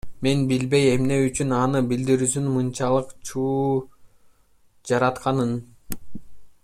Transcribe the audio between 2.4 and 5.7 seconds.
мынчалык чуу жаратканын.